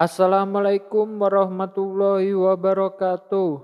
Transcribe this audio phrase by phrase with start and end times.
[0.00, 3.60] Assalamualaikum warahmatullahi wabarakatuh.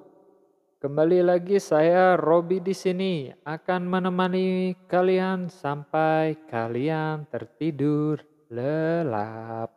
[0.77, 8.21] Kembali lagi saya Robi di sini akan menemani kalian sampai kalian tertidur
[8.53, 9.73] lelap.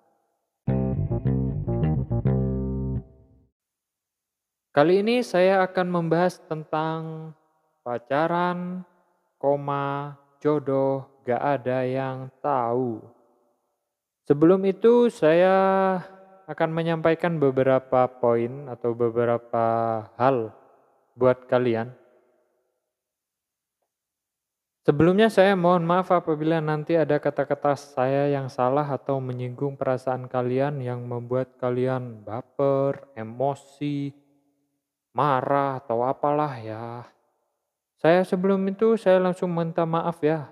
[4.76, 7.32] Kali ini saya akan membahas tentang
[7.80, 8.84] pacaran,
[9.40, 13.00] koma, jodoh, gak ada yang tahu.
[14.28, 16.00] Sebelum itu saya
[16.52, 19.64] akan menyampaikan beberapa poin atau beberapa
[20.20, 20.52] hal
[21.16, 21.96] buat kalian.
[24.82, 30.82] Sebelumnya saya mohon maaf apabila nanti ada kata-kata saya yang salah atau menyinggung perasaan kalian
[30.82, 34.10] yang membuat kalian baper, emosi,
[35.14, 37.06] marah atau apalah ya.
[38.02, 40.50] Saya sebelum itu saya langsung minta maaf ya.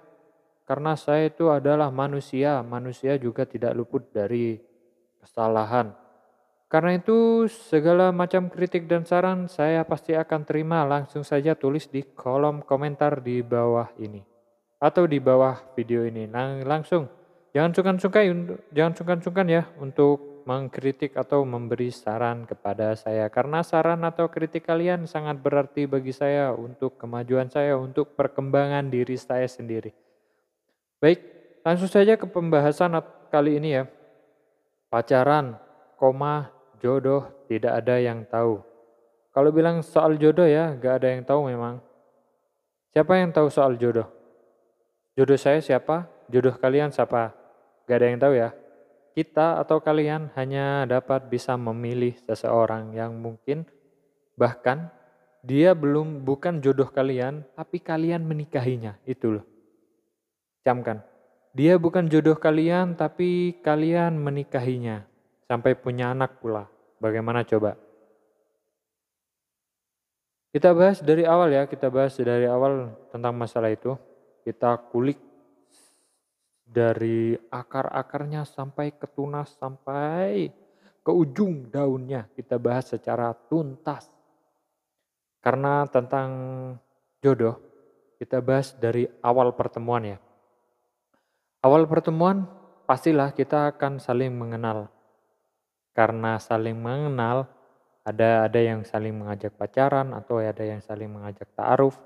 [0.69, 4.68] Karena saya itu adalah manusia, manusia juga tidak luput dari
[5.29, 5.93] kesalahan.
[6.69, 12.01] Karena itu segala macam kritik dan saran saya pasti akan terima langsung saja tulis di
[12.01, 14.21] kolom komentar di bawah ini
[14.77, 16.29] atau di bawah video ini.
[16.29, 17.09] Nah, langsung
[17.53, 24.29] jangan sungkan-sungkan jangan sungkan-sungkan ya untuk mengkritik atau memberi saran kepada saya karena saran atau
[24.29, 29.93] kritik kalian sangat berarti bagi saya untuk kemajuan saya untuk perkembangan diri saya sendiri.
[31.01, 31.21] Baik,
[31.65, 32.93] langsung saja ke pembahasan
[33.33, 33.83] kali ini ya.
[34.89, 35.53] Pacaran,
[36.01, 36.49] koma,
[36.81, 38.57] jodoh tidak ada yang tahu.
[39.29, 41.77] Kalau bilang soal jodoh ya, gak ada yang tahu memang.
[42.89, 44.09] Siapa yang tahu soal jodoh?
[45.13, 46.09] Jodoh saya siapa?
[46.25, 47.37] Jodoh kalian siapa?
[47.85, 48.49] Gak ada yang tahu ya.
[49.13, 53.69] Kita atau kalian hanya dapat bisa memilih seseorang yang mungkin
[54.33, 54.89] bahkan
[55.45, 58.99] dia belum bukan jodoh kalian, tapi kalian menikahinya.
[59.07, 59.45] Itu loh.
[60.65, 61.08] Camkan.
[61.49, 65.09] Dia bukan jodoh kalian, tapi kalian menikahinya
[65.49, 66.69] sampai punya anak pula.
[67.01, 67.73] Bagaimana coba?
[70.53, 73.97] Kita bahas dari awal ya, kita bahas dari awal tentang masalah itu.
[74.45, 75.17] Kita kulik
[76.69, 80.53] dari akar-akarnya sampai ke tunas, sampai
[81.01, 82.29] ke ujung daunnya.
[82.37, 84.05] Kita bahas secara tuntas.
[85.41, 86.29] Karena tentang
[87.25, 87.57] jodoh,
[88.21, 90.17] kita bahas dari awal pertemuan ya.
[91.59, 92.47] Awal pertemuan
[92.87, 94.87] pastilah kita akan saling mengenal
[95.99, 97.51] karena saling mengenal,
[98.07, 101.99] ada ada yang saling mengajak pacaran atau ada yang saling mengajak ta'aruf.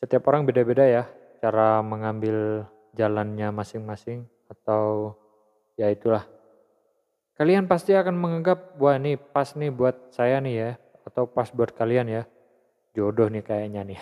[0.00, 1.04] Setiap orang beda-beda ya
[1.44, 2.64] cara mengambil
[2.96, 5.12] jalannya masing-masing atau
[5.76, 6.24] ya itulah.
[7.36, 10.70] Kalian pasti akan menganggap wah ini pas nih buat saya nih ya
[11.04, 12.22] atau pas buat kalian ya.
[12.96, 14.00] Jodoh nih kayaknya nih.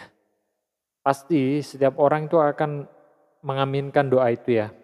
[1.03, 2.87] Pasti setiap orang itu akan
[3.47, 4.75] mengaminkan doa itu ya.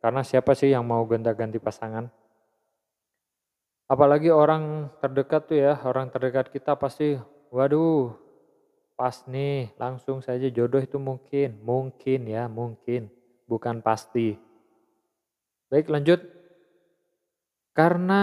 [0.00, 2.08] Karena siapa sih yang mau gonta-ganti pasangan?
[3.84, 7.20] Apalagi orang terdekat tuh ya, orang terdekat kita pasti,
[7.52, 8.16] waduh,
[8.96, 13.12] pas nih, langsung saja jodoh itu mungkin, mungkin ya, mungkin,
[13.44, 14.38] bukan pasti.
[15.68, 16.22] Baik lanjut,
[17.74, 18.22] karena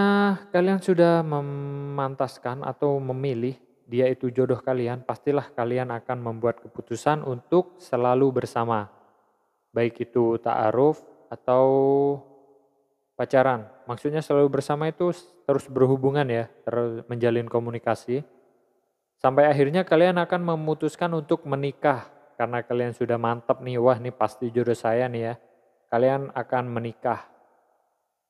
[0.50, 3.54] kalian sudah memantaskan atau memilih
[3.88, 8.97] dia itu jodoh kalian, pastilah kalian akan membuat keputusan untuk selalu bersama.
[9.72, 11.66] Baik itu ta'aruf atau
[13.18, 13.68] pacaran.
[13.84, 15.10] Maksudnya selalu bersama itu
[15.44, 18.22] terus berhubungan ya, terus menjalin komunikasi.
[19.18, 22.06] Sampai akhirnya kalian akan memutuskan untuk menikah
[22.38, 25.34] karena kalian sudah mantap nih, wah ini pasti jodoh saya nih ya.
[25.90, 27.26] Kalian akan menikah.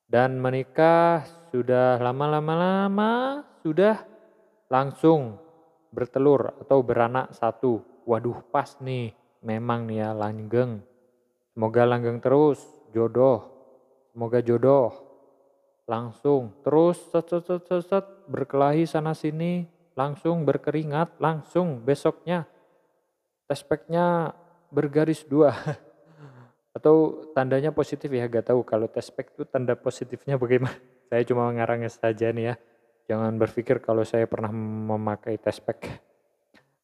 [0.08, 4.00] Dan menikah sudah lama-lama-lama sudah
[4.72, 5.36] langsung
[5.92, 7.84] bertelur atau beranak satu.
[8.08, 9.12] Waduh pas nih,
[9.44, 10.80] memang nih ya langgeng.
[11.58, 12.62] Semoga langgeng terus,
[12.94, 13.58] jodoh
[14.18, 14.90] Semoga jodoh.
[15.86, 19.62] Langsung terus set, set, set, set, set, berkelahi sana sini,
[19.94, 22.42] langsung berkeringat, langsung besoknya
[23.46, 24.34] tespeknya
[24.74, 25.54] bergaris dua.
[26.76, 30.74] Atau tandanya positif ya, gak tahu kalau tespek itu tanda positifnya bagaimana.
[31.14, 32.54] Saya cuma mengarangnya saja nih ya.
[33.06, 35.94] Jangan berpikir kalau saya pernah memakai tespek.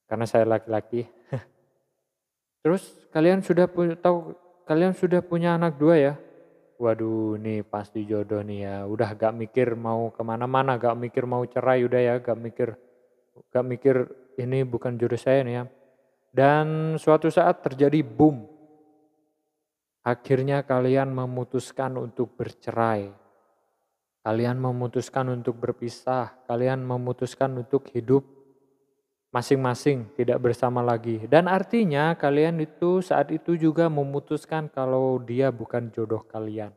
[0.09, 1.05] Karena saya laki-laki.
[2.65, 3.69] Terus kalian sudah
[4.00, 6.14] tahu kalian sudah punya anak dua ya?
[6.78, 8.76] waduh nih pasti jodoh nih ya.
[8.87, 12.75] Udah gak mikir mau ke mana-mana, gak mikir mau cerai udah ya, gak mikir
[13.50, 13.96] gak mikir
[14.38, 15.64] ini bukan jodoh saya nih ya.
[16.34, 18.50] Dan suatu saat terjadi boom.
[20.05, 23.08] Akhirnya kalian memutuskan untuk bercerai.
[24.25, 26.44] Kalian memutuskan untuk berpisah.
[26.44, 28.26] Kalian memutuskan untuk hidup
[29.34, 31.26] masing-masing tidak bersama lagi.
[31.26, 36.70] Dan artinya kalian itu saat itu juga memutuskan kalau dia bukan jodoh kalian.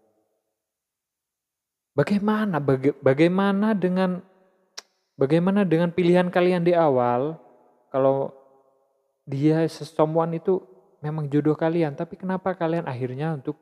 [1.93, 4.25] Bagaimana baga bagaimana dengan
[5.13, 7.37] bagaimana dengan pilihan kalian di awal
[7.93, 8.33] kalau
[9.29, 10.57] dia someone itu
[11.01, 13.59] memang jodoh kalian, tapi kenapa kalian akhirnya untuk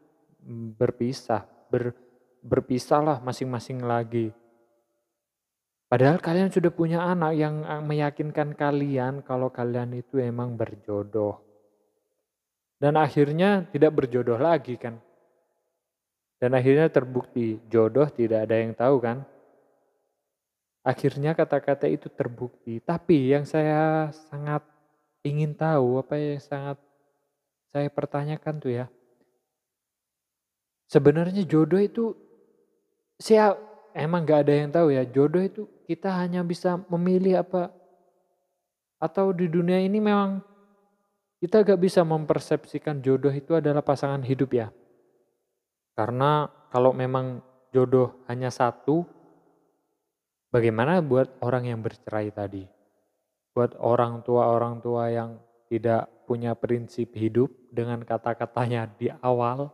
[0.79, 1.91] berpisah, ber,
[2.39, 4.31] berpisahlah masing-masing lagi.
[5.95, 11.39] Padahal kalian sudah punya anak yang meyakinkan kalian kalau kalian itu emang berjodoh.
[12.75, 14.99] Dan akhirnya tidak berjodoh lagi kan.
[16.35, 19.23] Dan akhirnya terbukti jodoh tidak ada yang tahu kan.
[20.83, 22.83] Akhirnya kata-kata itu terbukti.
[22.83, 24.67] Tapi yang saya sangat
[25.23, 26.75] ingin tahu, apa yang sangat
[27.71, 28.91] saya pertanyakan tuh ya.
[30.91, 32.19] Sebenarnya jodoh itu
[33.15, 33.55] saya
[33.95, 35.07] emang gak ada yang tahu ya.
[35.07, 37.71] Jodoh itu kita hanya bisa memilih apa
[38.99, 40.43] atau di dunia ini memang
[41.39, 44.67] kita gak bisa mempersepsikan jodoh itu adalah pasangan hidup ya.
[45.95, 47.39] Karena kalau memang
[47.71, 49.07] jodoh hanya satu,
[50.51, 52.67] bagaimana buat orang yang bercerai tadi?
[53.55, 55.39] Buat orang tua-orang tua yang
[55.71, 59.71] tidak punya prinsip hidup dengan kata-katanya di awal,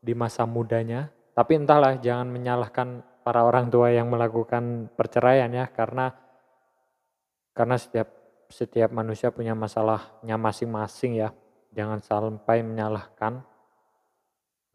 [0.00, 1.12] di masa mudanya.
[1.36, 6.16] Tapi entahlah, jangan menyalahkan para orang tua yang melakukan perceraian ya, karena
[7.52, 8.08] karena setiap
[8.48, 11.36] setiap manusia punya masalahnya masing-masing ya.
[11.76, 13.44] Jangan sampai menyalahkan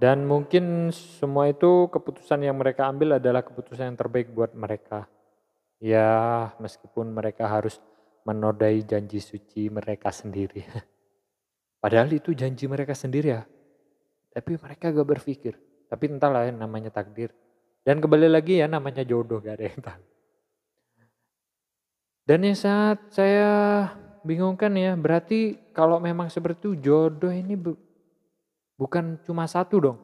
[0.04, 5.08] dan mungkin semua itu keputusan yang mereka ambil adalah keputusan yang terbaik buat mereka.
[5.80, 7.80] Ya, meskipun mereka harus
[8.28, 10.64] menodai janji suci mereka sendiri.
[11.84, 13.48] Padahal itu janji mereka sendiri ya.
[14.36, 15.56] Tapi mereka gak berpikir.
[15.88, 17.32] Tapi entahlah ya namanya takdir.
[17.84, 20.04] Dan kembali lagi ya namanya jodoh gak ada yang tahu.
[22.24, 23.52] Dan yang saat saya
[24.24, 27.60] bingungkan ya, berarti kalau memang seperti itu jodoh ini
[28.80, 30.00] Bukan cuma satu dong.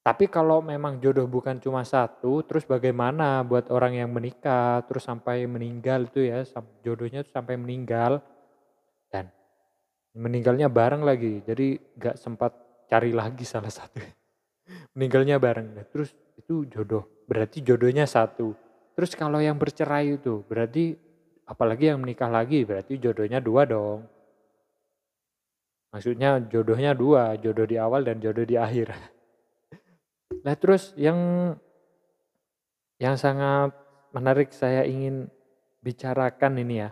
[0.00, 5.44] Tapi kalau memang jodoh bukan cuma satu, terus bagaimana buat orang yang menikah, terus sampai
[5.44, 6.40] meninggal itu ya,
[6.80, 8.24] jodohnya tuh sampai meninggal.
[9.12, 9.28] Dan
[10.16, 12.56] meninggalnya bareng lagi, jadi gak sempat
[12.88, 14.00] cari lagi salah satu.
[14.94, 18.56] Meninggalnya bareng, terus itu jodoh, berarti jodohnya satu.
[18.98, 20.98] Terus kalau yang bercerai itu, berarti
[21.46, 24.06] apalagi yang menikah lagi, berarti jodohnya dua dong.
[25.90, 28.94] Maksudnya jodohnya dua, jodoh di awal dan jodoh di akhir.
[30.40, 31.52] Nah terus yang
[32.96, 33.76] yang sangat
[34.14, 35.28] menarik saya ingin
[35.84, 36.90] bicarakan ini ya.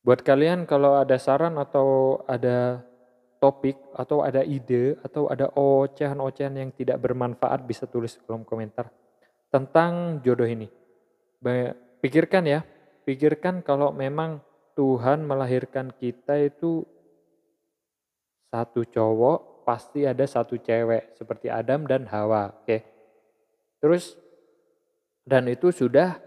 [0.00, 2.80] Buat kalian kalau ada saran atau ada
[3.40, 8.92] topik atau ada ide atau ada ocehan-ocehan yang tidak bermanfaat bisa tulis kolom komentar
[9.48, 10.68] tentang jodoh ini.
[12.04, 12.60] Pikirkan ya,
[13.08, 14.44] pikirkan kalau memang
[14.76, 16.84] Tuhan melahirkan kita itu
[18.52, 22.52] satu cowok pasti ada satu cewek seperti Adam dan Hawa.
[22.60, 22.84] Oke.
[23.80, 24.20] Terus
[25.24, 26.20] dan itu sudah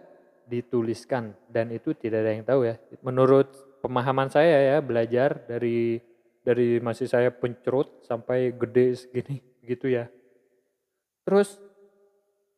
[0.49, 2.75] dituliskan dan itu tidak ada yang tahu ya.
[3.05, 3.53] Menurut
[3.85, 6.01] pemahaman saya ya belajar dari
[6.43, 9.39] dari masih saya pencerut sampai gede segini
[9.71, 10.11] gitu ya.
[11.23, 11.55] Terus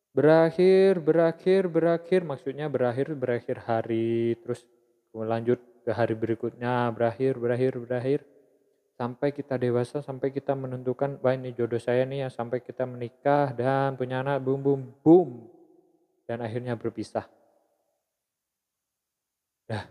[0.09, 4.65] berakhir, berakhir, berakhir, maksudnya berakhir, berakhir hari, terus
[5.13, 8.19] lanjut ke hari berikutnya, berakhir, berakhir, berakhir
[8.95, 13.53] sampai kita dewasa, sampai kita menentukan, wah ini jodoh saya nih ya, sampai kita menikah
[13.53, 15.29] dan punya anak, boom, boom, boom.
[16.25, 17.29] Dan akhirnya berpisah.
[19.69, 19.85] Nah,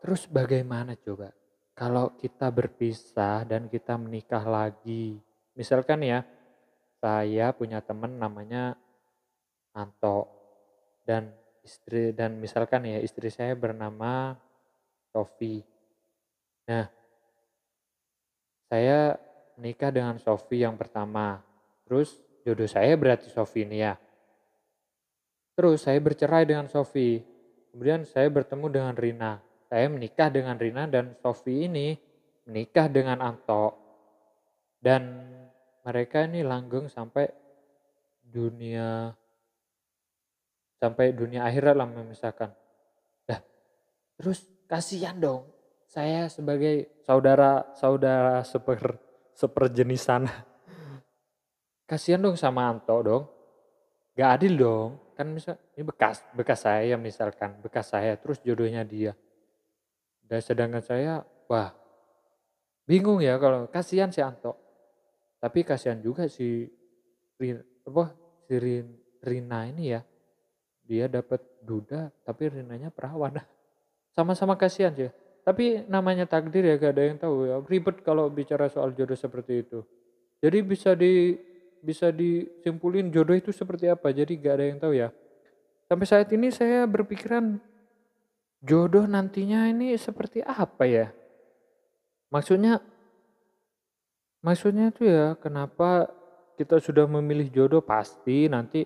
[0.00, 1.36] terus bagaimana coba?
[1.80, 5.16] Kalau kita berpisah dan kita menikah lagi.
[5.56, 6.20] Misalkan ya,
[7.00, 8.76] saya punya teman namanya
[9.72, 10.28] Anto.
[11.08, 11.32] Dan
[11.64, 14.36] istri dan misalkan ya istri saya bernama
[15.08, 15.64] Sofi.
[16.68, 16.84] Nah,
[18.68, 19.16] saya
[19.56, 21.40] menikah dengan Sofi yang pertama.
[21.88, 23.96] Terus jodoh saya berarti Sofi ini ya.
[25.56, 27.24] Terus saya bercerai dengan Sofi.
[27.72, 29.49] Kemudian saya bertemu dengan Rina.
[29.70, 31.94] Saya menikah dengan Rina dan Sofi ini
[32.50, 33.78] menikah dengan Anto.
[34.82, 35.30] Dan
[35.86, 37.30] mereka ini langgeng sampai
[38.26, 39.14] dunia
[40.82, 42.50] sampai dunia akhirat lah memisahkan.
[43.30, 43.40] Nah,
[44.18, 45.46] terus kasihan dong
[45.86, 48.98] saya sebagai saudara-saudara seper
[49.38, 50.26] seperjenisan.
[51.90, 53.24] Kasihan dong sama Anto dong.
[54.18, 54.98] Gak adil dong.
[55.14, 59.14] Kan misal ini bekas bekas saya misalkan, bekas saya terus jodohnya dia.
[60.30, 61.74] Dan sedangkan saya, wah
[62.86, 64.54] bingung ya kalau kasihan si Anto.
[65.42, 66.70] Tapi kasihan juga si
[67.82, 68.14] apa
[68.46, 68.54] si
[69.26, 70.06] Rina ini ya.
[70.86, 73.42] Dia dapat duda tapi Rinanya perawan.
[74.16, 75.10] Sama-sama kasihan sih.
[75.42, 77.58] Tapi namanya takdir ya gak ada yang tahu ya.
[77.66, 79.82] Ribet kalau bicara soal jodoh seperti itu.
[80.38, 81.34] Jadi bisa di
[81.80, 84.14] bisa disimpulin jodoh itu seperti apa.
[84.14, 85.10] Jadi gak ada yang tahu ya.
[85.90, 87.58] Sampai saat ini saya berpikiran
[88.60, 91.06] jodoh nantinya ini seperti apa ya?
[92.30, 92.78] Maksudnya
[94.40, 96.08] maksudnya itu ya kenapa
[96.56, 98.84] kita sudah memilih jodoh pasti nanti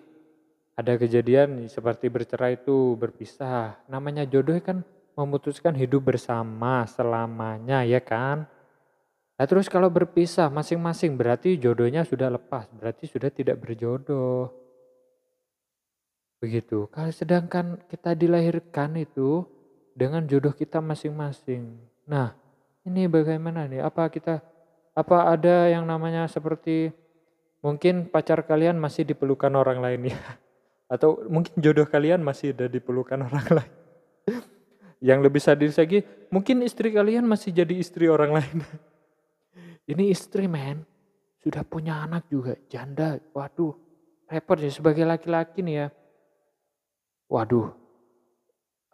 [0.74, 3.78] ada kejadian seperti bercerai itu berpisah.
[3.86, 4.82] Namanya jodoh kan
[5.14, 8.46] memutuskan hidup bersama selamanya ya kan.
[9.34, 14.50] Nah terus kalau berpisah masing-masing berarti jodohnya sudah lepas, berarti sudah tidak berjodoh.
[16.38, 16.86] Begitu.
[16.90, 19.53] Kalau sedangkan kita dilahirkan itu
[19.94, 21.78] dengan jodoh kita masing-masing.
[22.04, 22.34] Nah,
[22.84, 23.80] ini bagaimana nih?
[23.80, 24.42] Apa kita
[24.94, 26.92] apa ada yang namanya seperti
[27.64, 30.20] mungkin pacar kalian masih dipelukan orang lain ya?
[30.92, 33.72] Atau mungkin jodoh kalian masih ada dipelukan orang lain.
[35.08, 38.58] yang lebih sadis lagi, mungkin istri kalian masih jadi istri orang lain.
[39.90, 40.80] Ini istri men,
[41.44, 43.20] sudah punya anak juga, janda.
[43.36, 43.76] Waduh,
[44.28, 45.86] repot ya sebagai laki-laki nih ya.
[47.28, 47.83] Waduh,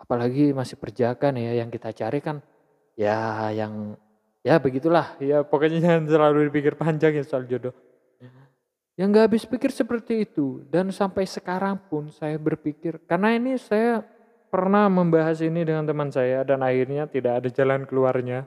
[0.00, 2.40] apalagi masih perjaka nih ya yang kita cari kan
[2.96, 4.00] ya yang
[4.40, 7.76] ya begitulah ya pokoknya jangan selalu dipikir panjang ya soal jodoh.
[8.98, 14.04] Yang gak habis pikir seperti itu dan sampai sekarang pun saya berpikir karena ini saya
[14.52, 18.44] pernah membahas ini dengan teman saya dan akhirnya tidak ada jalan keluarnya.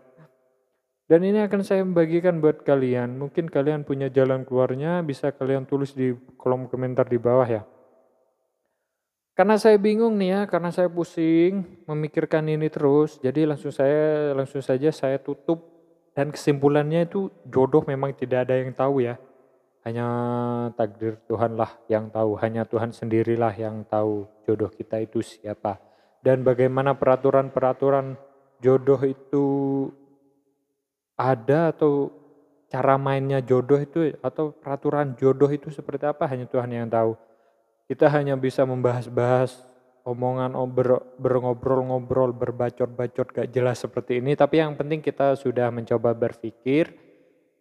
[1.04, 3.20] Dan ini akan saya bagikan buat kalian.
[3.20, 7.62] Mungkin kalian punya jalan keluarnya, bisa kalian tulis di kolom komentar di bawah ya.
[9.34, 14.62] Karena saya bingung nih ya, karena saya pusing memikirkan ini terus, jadi langsung saya langsung
[14.62, 15.74] saja saya tutup
[16.14, 19.18] dan kesimpulannya itu jodoh memang tidak ada yang tahu ya.
[19.84, 20.08] Hanya
[20.78, 25.82] takdir Tuhan lah yang tahu, hanya Tuhan sendirilah yang tahu jodoh kita itu siapa.
[26.24, 28.16] Dan bagaimana peraturan-peraturan
[28.64, 29.46] jodoh itu
[31.18, 32.14] ada atau
[32.70, 37.18] cara mainnya jodoh itu atau peraturan jodoh itu seperti apa hanya Tuhan yang tahu.
[37.88, 39.60] Kita hanya bisa membahas-bahas
[40.04, 44.36] omongan ber, berobrol-ngobrol, berbacot-bacot gak jelas seperti ini.
[44.36, 46.96] Tapi yang penting kita sudah mencoba berpikir.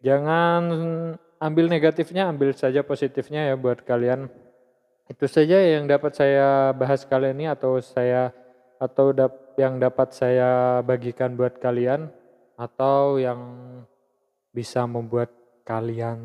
[0.03, 0.63] Jangan
[1.39, 4.27] ambil negatifnya, ambil saja positifnya ya buat kalian.
[5.07, 8.31] Itu saja yang dapat saya bahas kali ini atau saya
[8.79, 9.15] atau
[9.55, 12.11] yang dapat saya bagikan buat kalian
[12.59, 13.39] atau yang
[14.51, 15.31] bisa membuat
[15.63, 16.19] kalian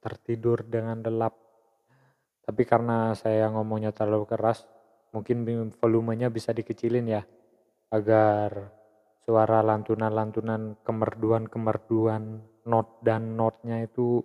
[0.00, 1.51] tertidur dengan lelap.
[2.42, 4.66] Tapi karena saya ngomongnya terlalu keras,
[5.14, 5.46] mungkin
[5.78, 7.22] volumenya bisa dikecilin ya,
[7.94, 8.74] agar
[9.22, 14.22] suara lantunan-lantunan kemerduan-kemerduan not dan notnya itu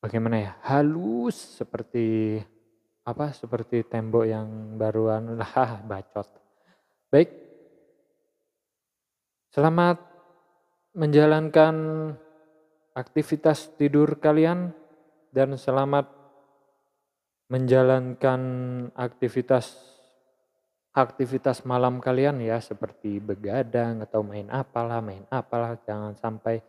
[0.00, 2.38] bagaimana ya halus seperti
[3.08, 6.28] apa seperti tembok yang baruan lah bacot.
[7.08, 7.32] Baik.
[9.48, 9.96] Selamat
[10.92, 11.74] menjalankan
[12.92, 14.76] aktivitas tidur kalian
[15.32, 16.04] dan selamat
[17.48, 18.40] menjalankan
[18.92, 19.76] aktivitas
[20.92, 26.60] aktivitas malam kalian ya seperti begadang atau main apalah main apalah jangan sampai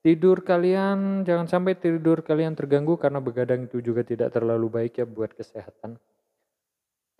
[0.00, 5.06] tidur kalian jangan sampai tidur kalian terganggu karena begadang itu juga tidak terlalu baik ya
[5.08, 5.96] buat kesehatan.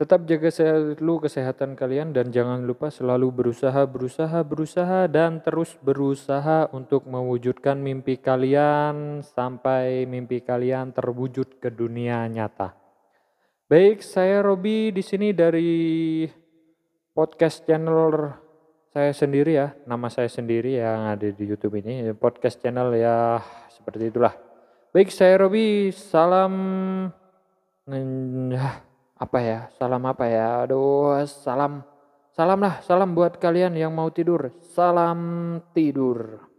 [0.00, 6.72] Tetap jaga selalu kesehatan kalian dan jangan lupa selalu berusaha, berusaha, berusaha dan terus berusaha
[6.72, 12.79] untuk mewujudkan mimpi kalian sampai mimpi kalian terwujud ke dunia nyata.
[13.70, 16.26] Baik, saya Robi di sini dari
[17.14, 18.34] podcast channel
[18.90, 23.38] saya sendiri ya, nama saya sendiri yang ada di YouTube ini, podcast channel ya
[23.70, 24.34] seperti itulah.
[24.90, 26.50] Baik, saya Robi, salam
[29.14, 31.86] apa ya salam apa ya aduh salam
[32.34, 35.20] salam lah salam buat kalian yang mau tidur salam
[35.70, 36.49] tidur